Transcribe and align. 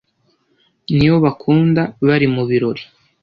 Ni 0.95 1.05
yo 1.09 1.15
bakunda 1.23 1.81
bali 2.05 2.27
mu 2.35 2.43
birori! 2.49 2.83